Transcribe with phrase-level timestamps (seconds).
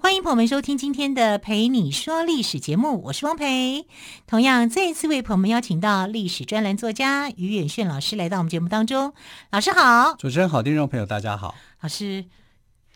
[0.00, 3.84] 欢迎朋友们收听今天的《陪你说历史》节目，我是汪培。
[4.28, 9.12] 同样，再一次为朋友们邀请到历史专栏作家于远炫老师来到我们节目当中。
[9.50, 11.56] 老师好，主持人好，听众朋友大家好。
[11.80, 12.26] 老师，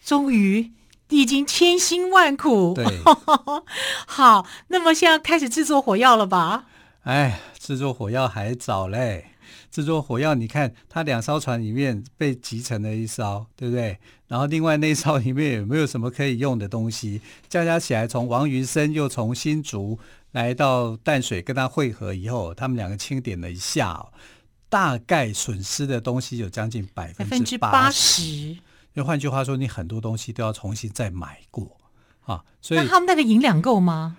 [0.05, 0.71] 终于
[1.09, 2.87] 历经千辛万苦，对，
[4.07, 6.67] 好，那么现在开始制作火药了吧？
[7.03, 9.32] 哎，制作火药还早嘞。
[9.73, 13.99] 制作火药，你看它两艘船里面被集成了一艘，对不对？
[14.29, 17.23] 然后另外那艘里面有没有什么可以用的东西？
[17.49, 19.99] 加加起来，从王云生又从新竹
[20.33, 24.09] 来到淡水跟他会合以后，他们两个清点了一下，
[24.69, 28.59] 大概损失的东西有将近百分之八十。
[28.95, 31.79] 就换句话说，你很多东西都要重新再买过
[32.25, 32.45] 啊。
[32.61, 34.19] 所以那他们那个银两够吗？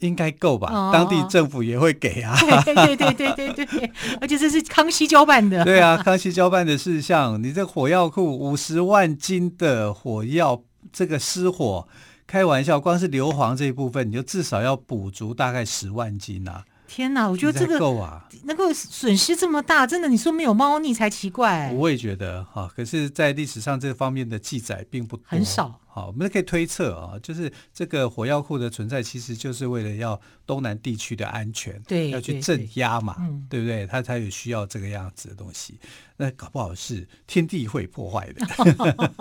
[0.00, 2.36] 应该够吧，哦，当地政府也会给啊。
[2.38, 5.62] 对对对对对对对，而且这是康熙交办的。
[5.66, 11.88] 对啊，康熙交办的事项，你这火药库五十万斤的火药，这个失火，
[12.26, 16.64] 开玩笑，光是硫磺这一部分，你就至少要补足大概十万斤啊。
[16.86, 21.70] 天哪，我觉得这个够啊，能够损失这么大，真的，你说没有猫腻才奇怪。
[21.74, 25.78] 我也觉得哈，可是，在历史上这方面的记载并不多，很少。
[25.98, 33.16] 好，我们可以推测啊，就是这个火药库的存在，其实就是为了要东南地区的安全，对，要去镇压嘛，
[33.50, 33.84] 对，不对？
[33.84, 35.80] 他才有需要这个样子的东西。
[36.20, 38.44] 那搞不好是天地会破坏的。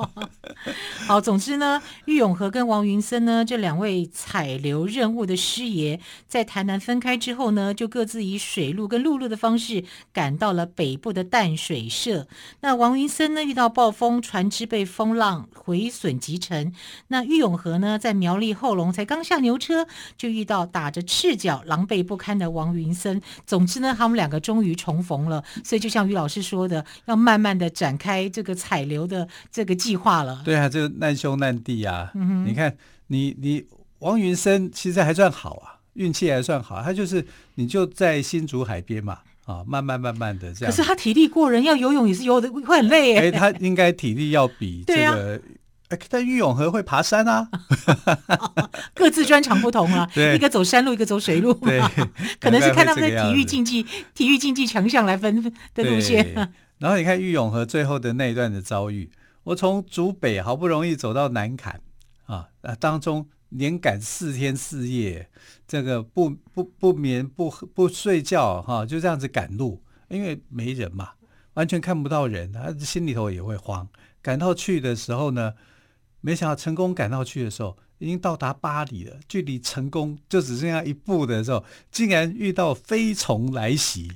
[1.06, 12.28] 好，总之呢，郁永和跟王云森呢这两位采硫任务的师爷，在台南分开之后呢，就各自以水路跟陆路的方式赶到了北部的淡水社。
[12.62, 16.40] 那王云森呢遇到暴风，船只被风浪毁损击
[16.72, 16.80] 沉。
[17.10, 23.22] 那郁永和呢在苗栗后龙才刚下牛车，就遇到打着赤脚、狼狈不堪的王云森。
[23.46, 25.44] 总之呢，他们两个终于重逢了。
[25.64, 26.86] 所以就像于老师说的。
[27.06, 30.42] 要慢慢的展开这个采流的这个计划了。
[30.44, 32.12] 对啊，这个难兄难弟啊。
[32.16, 32.76] 嗯、你看，
[33.08, 33.66] 你你
[34.00, 36.82] 王云森其实还算好啊，运气还算好。
[36.82, 37.26] 他就是
[37.56, 40.72] 你就在新竹海边嘛，啊，慢慢慢慢的这样。
[40.72, 43.32] 可是他体力过人，要游泳也是游的会很累哎。
[43.32, 45.42] 他应该体力要比这个。
[46.10, 47.50] 但玉永和会爬山啊，
[48.94, 51.80] 各自专长不同啊， 一个走山路，一个走水路， 对，
[52.40, 55.42] 可能是看他们的体育竞技、体育竞技强项来分
[55.74, 56.34] 的路线。
[56.80, 59.10] 然后你看玉永和最后的那一段的遭遇，
[59.44, 61.80] 我从竹北好不容易走到南坎
[62.26, 62.48] 啊，
[62.80, 65.30] 当中连赶四天四夜，
[65.68, 71.12] 这个不不不眠不不睡觉哈、啊，就这样子赶路，因为没人嘛，
[71.54, 73.88] 完全看不到人，他心里头也会慌。
[74.22, 75.54] 赶到去的时候呢，
[76.28, 84.12] 没想到成功赶到去的时候，已经到达巴黎了，距离成功就只剩下一步的时候，竟然遇到飞虫来袭。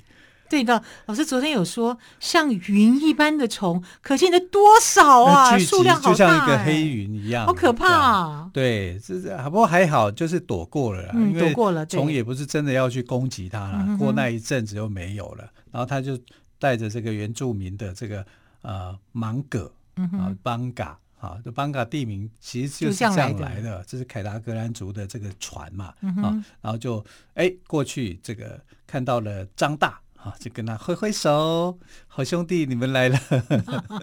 [0.50, 5.58] 对的，老师昨天有说，像云一般的虫，可见的多少啊？
[5.58, 8.50] 数量好大，就像一个黑云一样，好可怕啊！
[8.52, 13.96] 对，这是不过还好，就是躲过了啦，嗯，因为躲过了，虫也不是真的要去攻击它了，嗯。
[13.96, 16.18] 过那一阵子又没有了，然后他就
[16.58, 18.22] 带着这个原住民的这个
[18.60, 19.72] 呃芒葛
[20.18, 30.00] 啊邦嘎啊，这邦嘎地名其实就是这样来的，这是凯达格兰族的这个船嘛，嗯、啊，然后就哎过去这个看到了张大。
[30.22, 33.18] 啊，就跟他挥挥手，好兄弟，你们来了。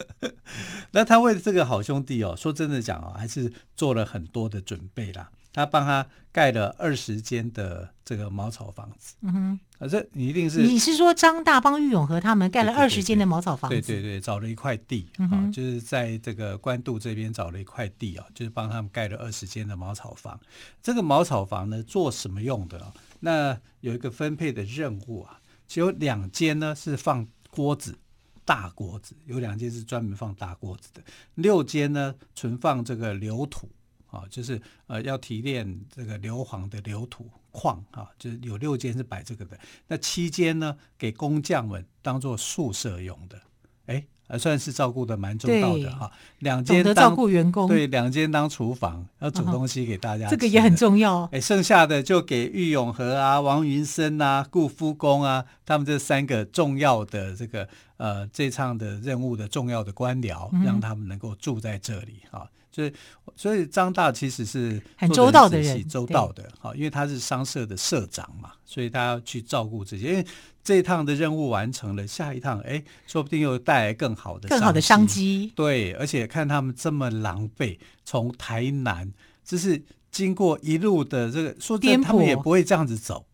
[0.92, 5.32] 那他为这个好兄弟哦，说真的讲哦，还是做了很多的准备啦。
[5.54, 9.16] 他帮他盖了二十间的这个茅草房子。
[9.22, 13.82] 嗯哼，啊，这你一定是你是说张大帮玉永和他们盖了二十间的茅草房子？
[13.82, 20.40] 对对对，找了一块地啊、嗯，就是在这个官渡这边找了一块地啊，就是帮他们盖了二十间的茅草房。
[20.84, 22.94] 这个茅草房呢，做什么用的？
[23.22, 25.40] 那有一个分配的任务啊。
[25.68, 27.96] 只有两间呢是放锅子，
[28.44, 31.04] 大锅子，有两间是专门放大锅子的。
[31.36, 33.70] 六间呢存放这个硫土
[34.08, 39.58] 啊，就是呃要提炼这个硫磺的硫土矿啊，就是有六间是摆这个的。
[39.88, 43.40] 那七间呢给工匠们当做宿舍用的，
[43.86, 44.06] 哎。
[44.32, 51.24] 还算是照顾的蛮周到的哈，两间当照顾员工，对，两间当厨房，要煮东西给大家，这个也很重要。
[51.32, 57.68] 哎，剩下的就给玉永和啊、王云生啊、顾夫公啊，他们这三个重要的这个
[57.98, 62.48] 呃这场的任务的重要的官僚，让他们能够住在这里啊。
[62.80, 62.94] 所以
[63.36, 70.10] 所以张大其实是很周到的人，周到的，好，因为他是商社的社长嘛，所以他要去照顾这些。
[70.10, 70.26] 因为
[70.64, 75.52] 这一趟的任务完成了，下一趟哎，说不定又带来更好的更好的商机。
[75.56, 79.12] 对，而且看他们这么狼狈，从台南，
[79.44, 83.26] 就是经过一路的这个，说真的，他们也不会这样子走。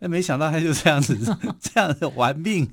[0.00, 1.18] 那没想到他就这样子，
[1.60, 2.70] 这样子玩命，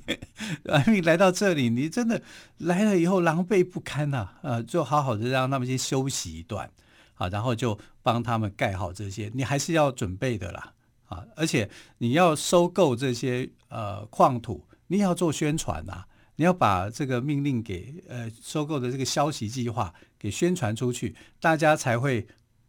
[0.64, 1.68] 玩命来到这里。
[1.68, 2.22] 你真的
[2.58, 6.70] 来了以后狼狈不堪呐、啊，呃，就好好的让他们先休息一段，
[7.14, 9.30] 啊，然后就帮他们盖好这些。
[9.34, 10.72] 你还是要准备的啦，
[11.06, 11.68] 啊，而且
[11.98, 16.06] 你要收购这些呃矿土，你要做宣传呐、啊，
[16.36, 22.24] 你要把这个命令给呃收购的这个消息计划给宣传出去，大家才会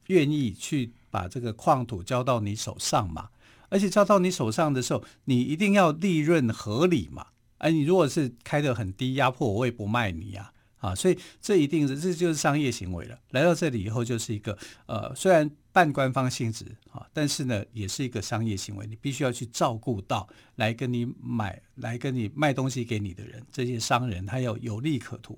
[0.08, 3.30] 愿意去把这个矿土交到你手上嘛。
[3.70, 7.28] 而且交到你手上的时候，你一定要利润合理嘛？
[7.58, 13.18] 哎，你如果是开得很低，压迫我，我也不卖你呀，啊，所以这一定是这就是商业行为了。
[13.32, 14.56] 来到这里以后，就是一个
[14.86, 25.38] 呃，虽然半官方性质啊，但是呢，也是一个商业行为，你必须要去照顾到来跟你买、来跟你卖东西给你的人，这些商人他要有利可图。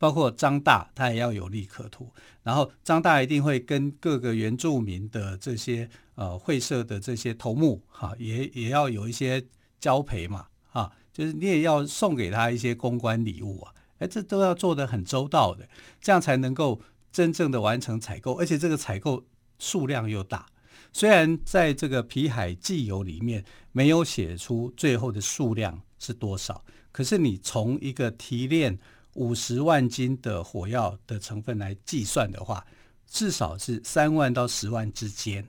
[0.00, 2.10] 包括张大，他也要有利可图。
[2.42, 9.44] 然后张大一定会跟各个原住民的这些呃会社的这些头目哈，也也要有一些
[9.78, 15.68] 交陪嘛，哈，就是你也要送给他一些公关礼物啊，哎，这都要做得很周到的，
[16.00, 16.80] 这样才能够
[17.12, 19.26] 真正的完成采购，而且这个采购
[19.58, 20.46] 数量又大。
[20.94, 28.78] 虽然在这个皮海纪游里面没有写出最后的数量是多少，可是你从一个提炼。
[29.14, 32.64] 五十万斤的火药的成分来计算的话，
[33.06, 35.46] 至少是三万到十万之间，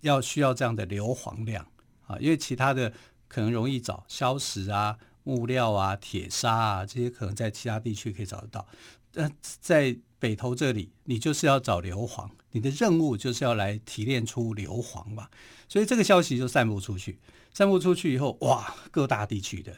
[0.00, 1.66] 要需要这样的硫磺量
[2.06, 2.92] 啊，因为其他的
[3.28, 8.66] 可能容易找，硝石啊、木料啊、铁砂啊这些，可能在其他地区可以找得到。
[9.12, 15.28] 但在北投这里，你就是要找硫磺，你的任务就是要来提炼出硫磺嘛，
[15.68, 17.18] 所以这个消息就散布出去，
[17.52, 19.76] 散布出去以后，哇，各大地区的。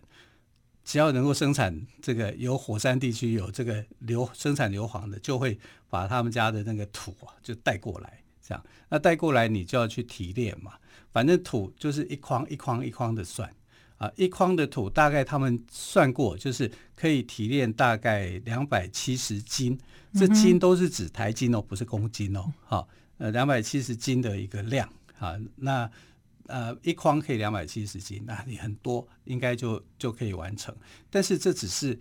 [0.85, 5.59] 只要能够生产这个有火山地区有这个硫生产硫磺的，就会
[5.89, 10.75] 把他们家的那个土啊就带过来，这样那带过来你就要去提炼嘛，
[11.11, 13.51] 反正土就是一筐一筐一筐的算
[13.97, 19.79] 啊，一筐的土大概他们算过就是可以提炼大概两百七十斤，
[20.13, 22.87] 这斤都是指台斤哦，不是公斤哦，好，
[23.17, 24.89] 呃两百七十斤的一个量
[25.19, 25.91] 啊，那。
[26.46, 30.76] 呃，一筐可以两百七十斤，那你很多应该就就可以完成。
[31.08, 31.99] 但是这只是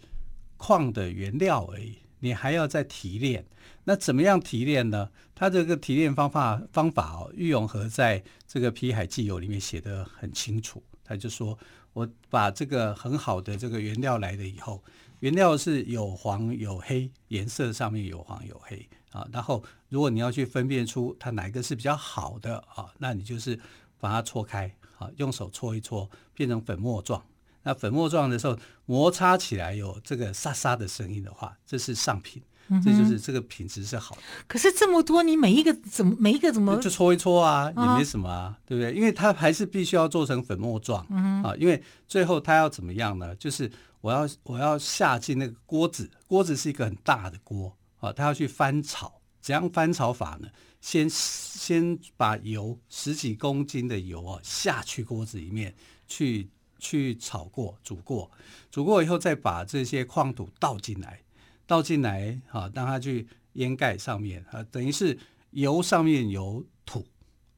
[0.58, 3.46] 矿的原料而已，你还要再提炼。
[3.86, 5.10] 那怎么样提炼呢？
[5.34, 10.84] 它这个提炼方法方法哦，玉永和在这个《皮海纪游》里面写得很清楚。
[11.06, 11.58] 他就说，
[11.94, 14.84] 我把这个很好的这个原料来了以后，
[15.22, 19.26] 原料是有黄有黑，颜色上面有黄有黑啊。
[19.32, 23.58] 然后如果你要去分辨出它哪一个是比较好的啊，那你就是。
[24.04, 27.24] 把它搓开，好，用手搓一搓，变成粉末状。
[27.64, 34.22] 那粉末状的时候，摩擦起来有这个沙沙的声音的话，这是上品，嗯、这就是这个品质是好的。
[34.46, 38.94] 可是这么多，你每一个怎么每一个怎么就搓一搓啊，也没什么啊，啊对不对？
[38.94, 43.34] 因为它还是必须要做成粉末状、嗯、啊，因为最后它要怎么样呢？
[43.38, 50.50] 就是我要我要下进那个锅子，锅子是一个很大的锅啊，它要去翻炒，怎样翻炒法呢？
[50.84, 55.74] 先先把油十几公斤的油啊下去锅子里面
[56.06, 58.30] 去去炒过煮过
[58.70, 61.22] 煮过以后再把这些矿土倒进来
[61.66, 65.18] 倒进来啊，让它去淹盖上面啊，等于是
[65.52, 67.08] 油上面有土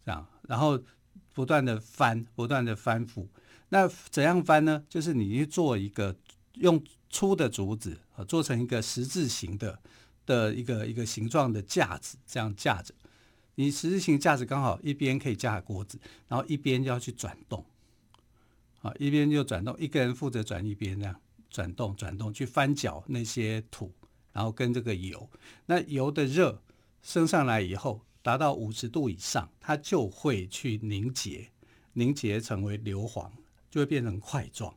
[0.06, 0.80] 这样，然后
[1.34, 3.28] 不断的翻不断的翻覆。
[3.70, 4.84] 那怎样翻呢？
[4.88, 6.16] 就是你去做一个
[6.54, 9.80] 用粗的竹子啊做成一个十字形的
[10.28, 12.94] 的一个一个形状的架子，这样架着。
[13.56, 15.98] 你实质性架子刚好一边可以架锅子，
[16.28, 17.66] 然后一边就要去转动，
[18.82, 21.16] 啊，一边就转动，一个人负责转一边，这样
[21.50, 23.94] 转动转动去翻搅那些土，
[24.34, 25.30] 然后跟这个油，
[25.66, 26.62] 那油的热
[27.02, 31.50] 升上来以后，达到五十度以上，它就会去凝结，
[31.94, 33.32] 凝结成为硫磺，
[33.70, 34.76] 就会变成块状，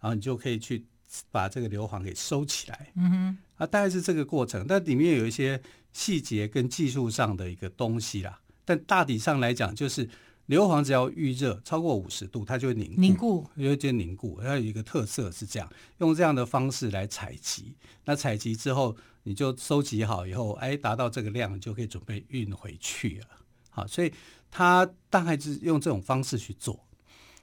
[0.00, 0.86] 然后你就可以去
[1.30, 2.90] 把这个硫磺给收起来。
[2.96, 5.62] 嗯哼，啊，大概是这个过程，但里面有一些。
[5.92, 10.08] 细节跟技术上的一个东西啦，但大体上来讲，就是
[10.46, 14.40] 硫磺只要预热超过五十度，它就会凝固，凝固，就凝固。
[14.42, 17.76] 它有一个特色是这样，用这样的方式来采集。
[18.06, 23.26] 那采集之后，你就收集好以后，哎，达到这个量，就可以准备运回去了。
[23.70, 24.12] 好，所以
[24.50, 26.84] 它大概是用这种方式去做。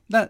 [0.07, 0.27] 那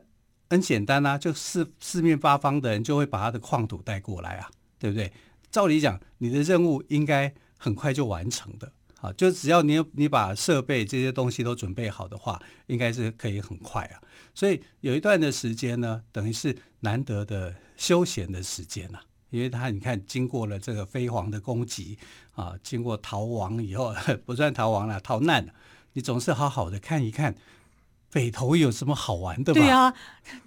[0.50, 5.12] 很简单啊，就四四面八方的人就会把他的矿土带过来啊，对不对？
[5.50, 7.34] 照理讲，你的任务应该。
[7.60, 14.02] 很快就完成的啊，就只要你你把设备这些东西都准备好的话，应该是可以很快啊。
[14.34, 21.98] 所以有一段的时间呢，等于是难得的休闲的时间啊，因为他你看，经过了这个飞黄的攻击
[22.34, 23.94] 啊，经过逃亡以后，
[24.26, 25.54] 不算逃亡了，逃难了，
[25.94, 27.36] 你总是好好的看一看。
[28.12, 29.62] 北投有什么好玩的吗？
[29.62, 29.94] 对啊，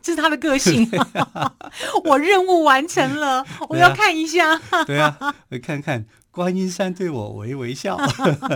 [0.03, 0.85] 这是他的个性。
[1.33, 1.55] 啊、
[2.05, 4.59] 我任务完成了，我要看一下。
[4.85, 5.17] 对啊，
[5.49, 6.05] 我看看。
[6.33, 7.99] 观音山对我微微笑，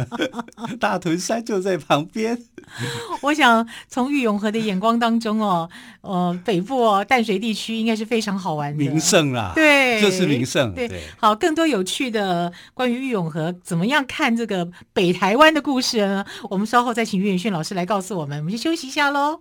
[0.80, 2.42] 大屯山就在旁边。
[3.22, 5.68] 我想从玉永和的眼光当中哦，
[6.00, 10.74] 呃，北部哦淡水地区应该是非常好玩的名胜啦，对，就是名胜。
[10.74, 16.24] 对，对好，更多有趣的关于玉永和怎么样看这个北台湾的故事呢？
[16.50, 18.38] 我们稍后再请岳远逊老师来告诉我们。
[18.38, 19.40] 我们先休息一下喽。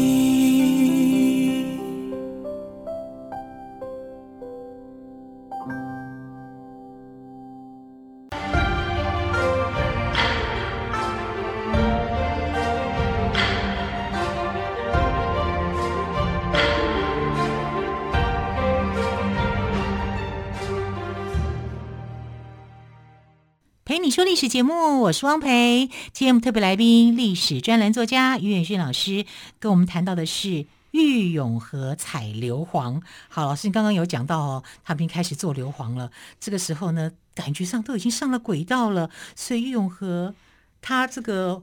[24.41, 25.87] 史节目，我是汪培。
[26.13, 29.23] 今天我们特别来宾，历史专栏作家于远逊老师，
[29.59, 33.03] 跟我们谈到的是玉永和采硫磺。
[33.29, 36.09] 好，老师，你刚刚有讲到哦，他们已经开始做硫磺了。
[36.39, 40.33] 这个时候呢，感觉上都已经上了轨道了，所以玉永和
[40.81, 41.61] 他这个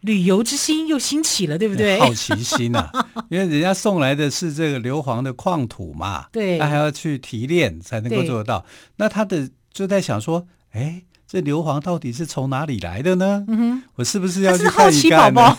[0.00, 1.98] 旅游之心又兴起了，对不对？
[1.98, 2.92] 好奇心啊，
[3.30, 8.66] 因为人家送来的是这个硫磺的矿土嘛，对，他还要去提炼才能够做得到。
[8.96, 11.04] 那他的就在想说，哎。
[11.34, 13.44] 这硫磺到底是从哪里来的呢？
[13.48, 15.58] 嗯哼，我是不是要去看一看呢？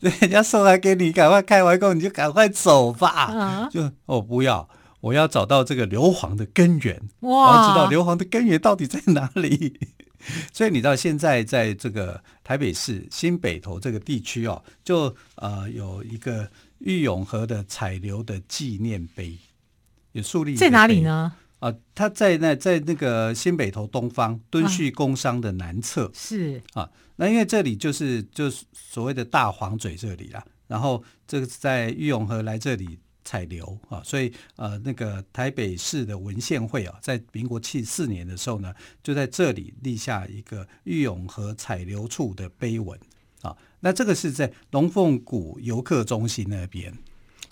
[0.20, 3.30] 人家送来给你，赶快开完工你就赶快走吧。
[3.32, 4.68] 嗯、就哦，不要，
[5.00, 7.00] 我要找到这个硫磺的根源。
[7.20, 9.80] 哇，我要知道硫磺的根源到底在哪里。
[10.52, 16.46] 所以你知道现在在这个台北市新北投这个地区哦，就呃有一个
[16.80, 19.38] 玉永河的采硫的纪念碑，
[20.12, 21.32] 有树立在哪里呢？
[21.64, 26.60] 啊，他在那在那个新北投东方敦叙工商的南侧，是。
[26.74, 43.00] 啊，那因为这里就是就是所谓的大黄嘴这里啦，然后这个在玉永河来这里采流啊，所以呃那个台北市的文献会啊，在民国七四年的时候呢，就在这里立下一个玉永河采流处的碑文。
[43.40, 46.92] 啊，那这个是在龙凤谷游客中心那边。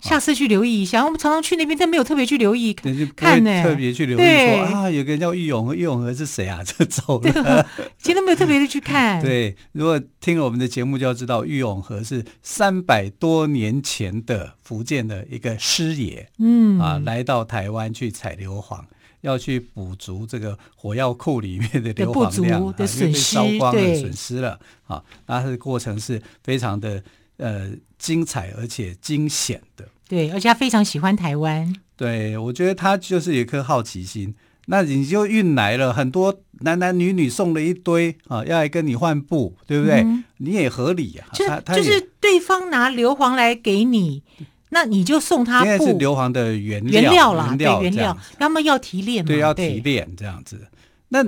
[0.03, 3.63] 下次去留意一下，我们常常去那边，但没有特别去留意看呢。
[3.63, 6.61] 特别去留意说啊，有个人叫郁永和，郁永和是谁啊？
[6.61, 7.65] 这走了，
[7.97, 9.21] 其实都没有特别的去看。
[9.21, 18.81] 对，如果听了我们的节目，就要知道郁永和是三百多年前的福建的一个师爷，嗯啊，来到台湾去采硫磺，
[19.21, 25.01] 要去补足这个火药库里面的硫磺量的损失，烧光了，损失了啊。
[25.27, 27.01] 那它的过程是非常的。
[27.37, 31.73] 呃，精彩而且惊险的，对，而且他非常喜欢台湾。
[31.95, 34.33] 对，我觉得他就是有一颗好奇心。
[34.67, 40.01] 那你就运来了很多男男女女，送了一堆啊，要来跟你换布，对不对？
[40.03, 41.27] 嗯、你也合理啊。
[41.33, 44.23] 就是就是对方拿硫磺来给你，
[44.69, 45.65] 那你就送他布。
[45.65, 48.17] 现在是硫磺的原料，原料啦，对，原料。
[48.39, 50.67] 那么要提炼嘛，对，要提炼这样子。
[51.09, 51.23] 那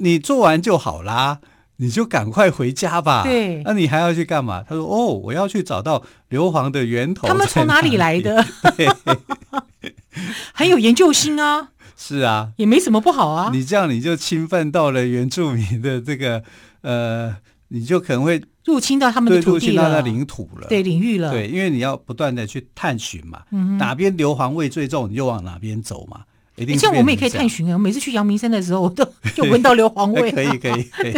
[0.00, 1.38] 你做完就好啦。
[1.80, 3.22] 你就赶快回家吧。
[3.22, 4.62] 对，那你还要去干嘛？
[4.68, 8.44] 他说：“哦，我要去找到硫磺的源头。”他们从哪里来的？
[8.76, 8.86] 对，
[10.52, 11.68] 很有研究心啊。
[11.96, 13.50] 是啊，也没什么不好啊。
[13.52, 16.42] 你这样你就侵犯到了原住民的这个
[16.82, 17.34] 呃，
[17.68, 21.30] 你就可能会入侵到他们的土地了，入侵到他领土了，对，领域了。
[21.30, 26.20] 对，因为你要不断的去探寻嘛，嗯、哪边硫磺味最重，你就往哪边走嘛。
[26.78, 27.78] 像我们也可以探寻啊！
[27.78, 30.30] 每次去阳明山的时候，我都 就闻到硫磺味。
[30.32, 31.14] 可以可以 可以，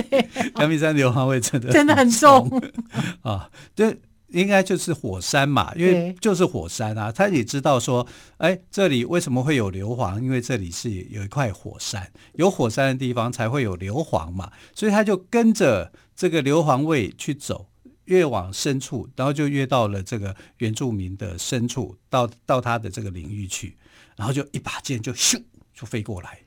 [0.59, 2.63] 阳明山硫磺味真的真的很重
[3.23, 3.49] 啊！
[3.75, 3.97] 这
[4.29, 7.13] 应该就是火山嘛，因为就是火山啊。
[7.13, 8.07] 他也知道说，
[8.39, 10.21] 哎，这里为什么会有硫磺？
[10.21, 14.51] 因为这里是有一块火山，有火山的地方才会有硫磺嘛。
[14.75, 17.67] 所以他就跟着这个硫磺味去走，
[18.07, 23.77] 越往深处，然后就越到了这个原住民的深处，到到他的这个领域去。
[24.16, 25.42] 然后就一把剑就咻
[25.75, 26.40] 就飞过来，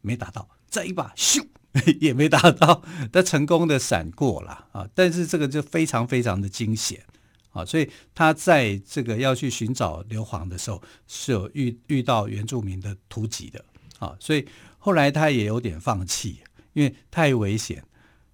[0.00, 1.46] 没打到，再一把咻
[2.00, 7.02] 也没打到，他成功的闪过了啊，但是这个就非常非常的惊险
[7.50, 13.64] 啊，所以他在这个要去寻找硫磺的时候，是有遇遇到原住民的突击的
[13.98, 14.46] 啊，所以
[14.78, 16.40] 后来他也有点放弃，
[16.72, 17.84] 因为太危险，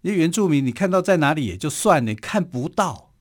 [0.02, 3.12] 因为原住民你看到在哪里也就算了，你看不到，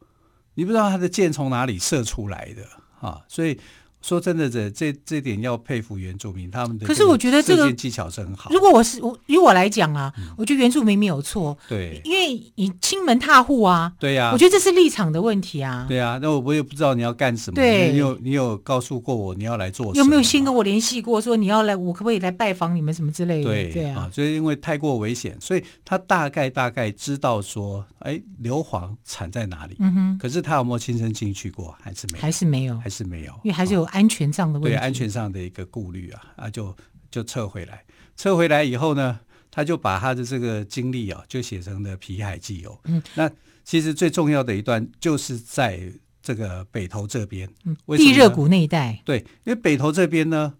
[0.55, 2.67] 你不知道他的箭从哪里射出来的
[3.07, 3.59] 啊，所以。
[4.07, 8.49] 说真的，这这这点要佩服原住民，他们的可是我觉得这个技巧是很好。
[8.51, 23.49] 如果我是我，以我来讲啊，嗯、我觉得原住民没有错，对，因为你亲门踏户啊，对呀、啊，我觉得这是立场的问题啊，对啊，那我我也不知道你要干什么，对，你有你有告诉过我你要来做什么，有没有先跟我联系过，说你要来，我可不可以来拜访你们什么之类的？
[23.49, 34.75] 对对啊，所以因为太过危险，所以他大概大概知道说，哎，硫磺产在哪里，嗯哼，可是他有没有亲身进去过，还是没有，还是没有，还是没有，因为还是有安全上的问题。
[34.75, 36.75] 对安全上的一个顾虑啊啊，就
[37.09, 37.83] 就撤回来，
[38.15, 42.71] 撤回来以后呢，他就把他的这个经历啊，就写成了《皮海纪游》。
[42.83, 43.29] 嗯，那
[43.63, 49.01] 其实最重要的一段就是在这个北投这边，嗯，地热谷那一带。
[49.03, 50.53] 对，因为北投这边呢，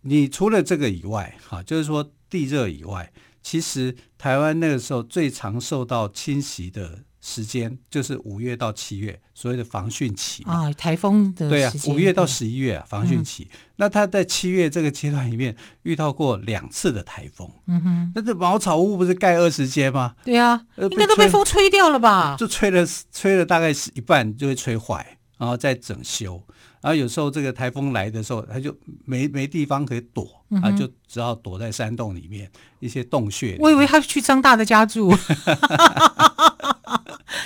[0.00, 3.12] 你除了这个以外，哈，就是说地热以外，
[3.42, 7.04] 其实台湾那个时候最常受到侵袭的。
[7.26, 13.48] 时间就是五月到七月，所谓的防汛期啊，台风的对啊，五月到十一月啊，防汛期。
[13.50, 20.14] 嗯、那他在七月这个阶段里面遇到过两次的台风，嗯哼，那这茅草屋不是盖二十间吗？
[20.22, 22.36] 对啊，应该都被风吹掉了吧？
[22.38, 26.42] 就吹了，吹了大概是一半就会吹坏，然后再整修。
[26.82, 28.76] 然后有时候这个台风来的时候，他就
[29.06, 30.28] 没没地方可以躲，
[30.60, 32.50] 他就只好躲在山洞里面
[32.80, 33.56] 一些洞穴。
[33.58, 35.10] 我以为他去张大的家住。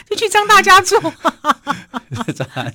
[0.08, 0.96] 就去张大家住，
[2.34, 2.64] 张大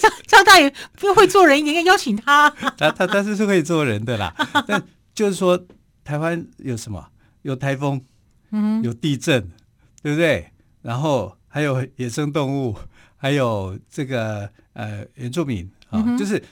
[0.00, 2.48] 张张大爷不会做人，应该邀请他。
[2.78, 4.34] 他他他是是会做人的啦，
[4.66, 4.82] 但
[5.14, 5.66] 就是说
[6.04, 7.08] 台湾有什么？
[7.42, 8.00] 有台风，
[8.50, 9.50] 嗯，有地震，
[10.02, 10.50] 对不对？
[10.82, 12.76] 然后还有野生动物，
[13.16, 16.42] 还有这个呃原住民啊，嗯、就是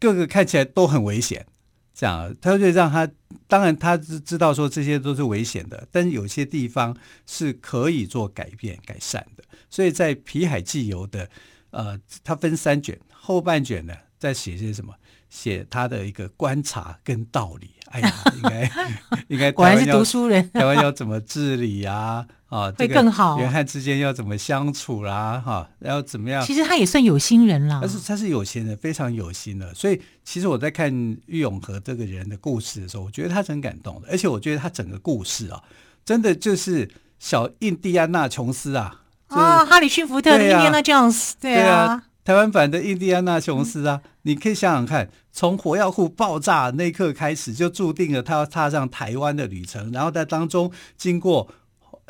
[0.00, 1.46] 各个看起来都很危险。
[1.94, 3.08] 这样，他就让他，
[3.46, 9.44] 当然他知知道说这些都是危险的，但是有些地方是可以做改变改善的。
[9.68, 11.28] 所以在皮海纪游的，
[11.70, 14.94] 呃，它分三卷，后半卷呢在写些什么？
[15.32, 17.70] 写他的一个观察跟道理。
[17.92, 18.70] 哎呀，应该
[19.28, 20.48] 应该果然是读书人。
[20.52, 22.26] 台湾要怎么治理啊？
[22.48, 23.38] 啊，会更好。
[23.38, 25.40] 元汉之间要怎么相处啦、啊？
[25.44, 26.42] 哈，要怎么样？
[26.42, 27.80] 其实他也算有心人啦。
[27.82, 29.74] 但是他是有心人，非常有心的。
[29.74, 30.90] 所以其实我在看
[31.26, 34.08] 郁永和这个人的故事的时候，我觉得他是很感动的。
[34.10, 35.62] 而且我觉得他整个故事啊，
[36.02, 39.00] 真的就是小印第安纳琼斯啊。
[39.28, 42.04] 啊，哈里逊福特的印第安纳琼斯，对啊。
[42.24, 51.52] 台湾版的印第安纳琼斯啊，你可以想想看，从火药库爆炸那一刻开始，就注定了他要踏上台湾的旅程，然后在当中经过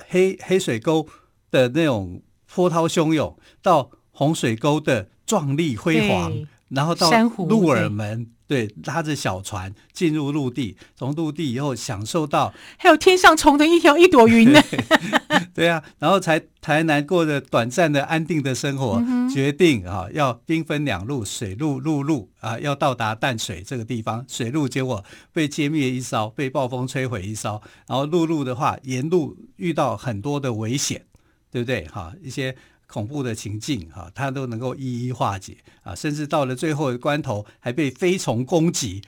[0.09, 1.07] 黑黑水沟
[1.51, 2.23] 的那种
[2.55, 6.33] 波涛汹涌，到洪水沟的壮丽辉煌，
[6.75, 7.11] 然后到
[7.49, 8.27] 鹿耳门。
[8.49, 14.61] 对，拉着小船进入陆地，从陆地以后享受到，还有天上虫的一条一朵云呢。
[15.55, 31.07] 对啊，然后才台南过着短暂的安定的生活，嗯、决定啊要兵分两路，水路陆路啊要到达淡水这个地方，水路结果被歼灭一艘，被暴风摧毁一艘，然后陆路的话沿路遇到很多的危险，
[31.51, 31.87] 对不对？
[31.87, 32.55] 哈，一些。
[32.93, 39.01] 恐怖的情境，哈，他都能够一一化解啊，甚至到了最后的关头，还被飞虫攻击。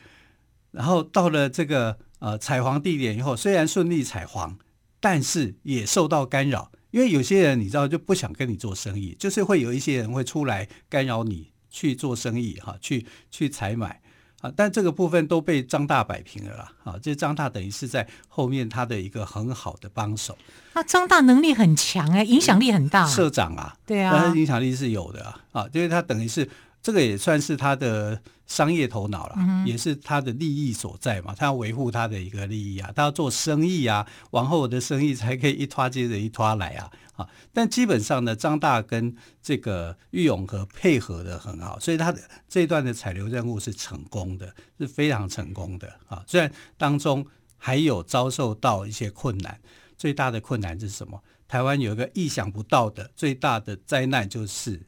[0.70, 4.58] 然后到了这个呃采黄地点以后，虽然顺利采黄，
[5.00, 14.00] 但是也受到干扰，因为有些人你知道就不想跟你做生意，就是会有一些人会出来干扰你去做生意，哈，去去采买。
[14.44, 16.72] 啊，但这个部分都被张大摆平了啦。
[16.84, 20.36] 啊，这张大等于是在后面他的一个很好的帮手。
[20.74, 23.06] 那张大能力很强哎，影响力很大。
[23.06, 25.40] 社长啊，对啊，他影响力是有的啊。
[25.52, 26.46] 啊，因为他等于是
[26.84, 31.34] 这个也算是他的商业头脑了，嗯、也是他的利益所在嘛。
[31.34, 36.90] 他要维护他的一个利益啊，他要做生意啊，往后的生意才可以一拖接着一拖来啊。
[37.16, 42.20] 啊，但基本上呢，张大跟这个玉永和配合的很好，所以他的
[42.50, 46.22] 这一段的采留任务是成功的，是非常成功的啊。
[46.26, 47.24] 虽然当中
[47.56, 49.58] 还有遭受到一些困难，
[49.96, 51.18] 最大的困难是什么？
[51.48, 54.82] 台湾有一个意想不到的最大的灾难就是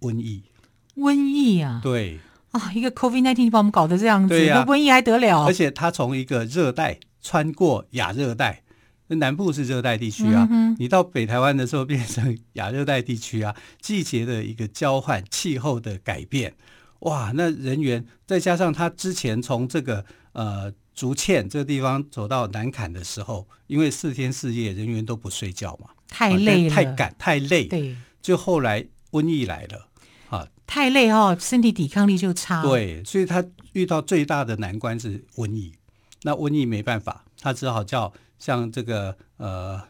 [0.00, 0.42] 瘟疫。
[0.96, 1.80] 瘟疫啊？
[1.82, 2.18] 对
[2.50, 5.44] 啊，一个 COVID-19 把我们搞得这样子，瘟疫还得了？
[5.44, 8.60] 而且它从一个热带穿过亚热带。
[9.08, 16.54] 南部是热带地区啊，嗯、你到北台湾的时候变成亚热带地区啊，季节的一个交换，气候的改变，
[17.00, 29.93] 哇，那人员再加上他之前从这个呃竹堑这个地方走到南坎的时候，因为四天四夜人员都不睡觉嘛，太累了，太赶太累，对，就后来瘟疫来了，啊，
[30.66, 35.72] 太累哦，身体抵抗力就差，对，所以他遇到最大的难关是瘟疫，
[36.22, 39.80] 那瘟疫没办法，他只好叫像这个呃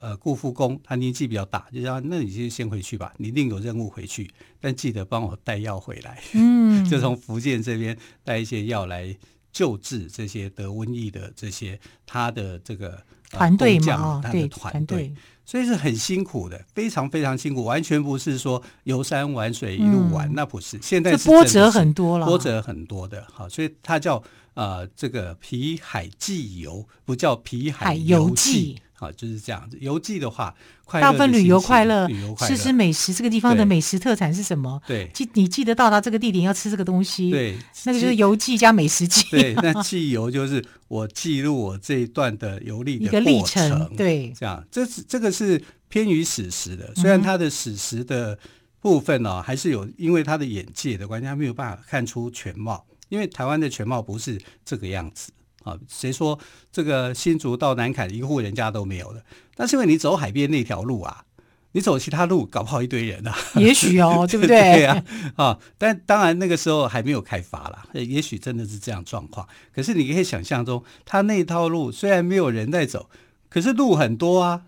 [0.00, 9.16] 呃顾复恭，他年纪比较大，就说那你就先回去吧，你另有任务回去，但记得帮我带药回来，嗯， 就从福建这边带一些药来。
[9.54, 15.14] 救治这些得瘟疫的这些他的这个团队嘛，呃、他的团队，
[15.44, 20.78] 所以是很辛苦的，非常非常辛苦，完全不是说游山玩水一路玩，嗯、那不是。
[20.82, 24.22] 现在是，波折很多了，波折很多的，好，所以它叫
[24.54, 28.80] 呃这个皮海纪游，不叫皮海游记。
[29.04, 29.76] 啊，就是这样子。
[29.80, 33.12] 游记的话，快乐大部分旅游快乐，吃吃美食。
[33.12, 34.80] 这个地方的美食特产是什么？
[34.86, 37.30] 对，记你记得到达这个地点要吃这个东西。
[37.30, 39.24] 对，那个就是游记加美食记。
[39.30, 43.94] 对，那记游就是我记录我这一段的游历的一个历程。
[43.96, 46.92] 对，这样，这是这个是偏于史实的。
[46.96, 48.38] 虽然它的史实的
[48.80, 52.84] 部分呢、哦，还是有，因为他的眼界的关系，他没有办法看出全貌。
[53.10, 55.30] 因为台湾的全貌不是这个样子。
[55.64, 56.38] 啊，谁说
[56.70, 59.24] 这个新竹到南崁一户人家都没有的？
[59.56, 61.24] 那是因为你走海边那条路啊，
[61.72, 63.34] 你走其他路搞不好一堆人啊。
[63.56, 64.60] 也许哦， 对不对？
[64.60, 65.04] 对啊，
[65.36, 69.48] 啊，但当然那个时候还没有开发啦，也许真的是这样状况。
[69.74, 73.08] 可是你可以想象中，他那套路虽然没有人在走，
[73.48, 74.62] 可是路很多啊。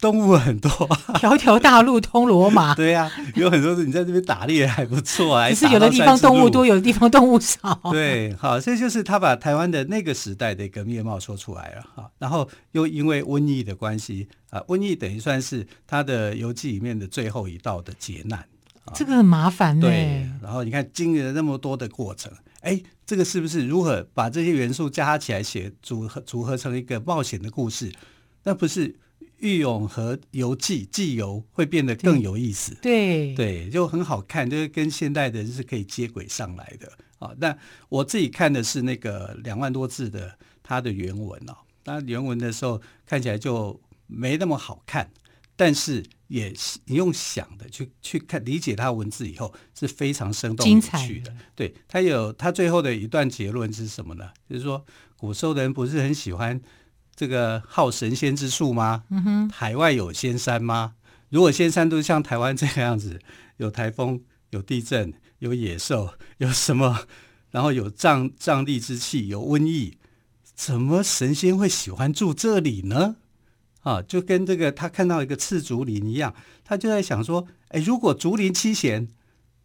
[0.00, 0.70] 动物很多，
[1.18, 2.74] 条条大路通罗马。
[2.76, 5.48] 对呀、啊，有很多是你在这边打猎还不错啊。
[5.48, 7.80] 只是有的地方动物多，有的地方动物少。
[7.90, 12.10] 对，好，这就是他把台湾的那个时代的一个面貌说出来了哈。
[12.18, 18.44] 然后又因为瘟疫的关系啊，瘟疫等于算是他的游记里面的最后一道的劫难。
[18.94, 19.86] 这个很麻烦呢。
[19.86, 27.92] 对，然后你看经历了那么多的过程，哎，这个是不是如何把这些元素加起来写组合组合成一个冒险的故事？
[28.44, 28.94] 那不是？
[29.40, 37.32] 郁永和游记记游会变得更有意思，对对，就很好看，就是跟现代的人是可以接轨上来的啊。
[37.38, 37.56] 那
[37.88, 45.10] 我自己看的是那个两万多字的它的原文哦，那原文的时候看起来就没那么好看，
[45.54, 46.52] 但是也
[46.86, 51.32] 你用想的去去看理解它文字以后是非常生动有趣的。
[51.54, 54.30] 对，它有它最后的一段结论是什么呢？
[54.50, 54.84] 就是说
[55.16, 56.60] 古时候的人不是很喜欢。
[57.18, 59.02] 这个好神仙之术吗？
[59.10, 60.94] 嗯哼，海外有仙山吗？
[61.30, 63.18] 如果仙山都像台湾这个样子，
[63.56, 67.08] 有台风、有地震、有野兽、有什么，
[67.50, 69.98] 然后有瘴瘴地之气、有瘟疫，
[70.54, 73.16] 怎么神仙会喜欢住这里呢？
[73.80, 76.32] 啊，就跟这个他看到一个赤竹林一样，
[76.64, 79.08] 他就在想说：哎，如果竹林七贤，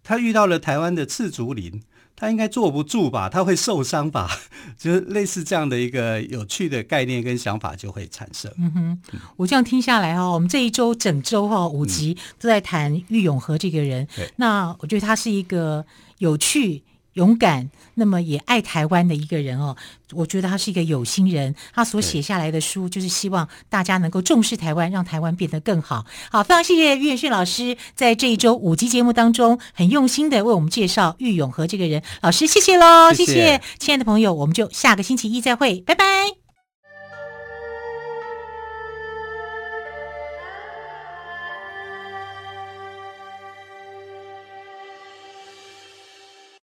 [0.01, 1.83] 他遇到了台湾的赤竹林。
[2.15, 3.27] 他应该坐不住吧？
[3.27, 4.29] 他会受伤吧？
[4.77, 8.51] 就是类似这样的一个有趣的概念跟想法就会产生。
[8.57, 8.99] 嗯哼，
[9.35, 14.07] 我这样听下来哈，我们这一周整周哈五集都在谈郁永和这个人。
[14.17, 15.85] 嗯、那我觉得他是一个
[16.19, 16.83] 有趣。
[17.13, 19.75] 勇敢，那么也爱台湾的一个人哦，
[20.11, 21.53] 我觉得他是一个有心人。
[21.73, 26.05] 他所写下来的书，就是希望大家能够重视台湾，让台湾变得更好。
[26.31, 32.03] 好，非常谢谢岳远逊老师在这一周五集节目当中很用心的为我们介绍郁永和这个人。
[32.21, 36.42] 老师，谢谢喽，谢谢亲爱的朋友，我们就下个星期一再会，拜拜。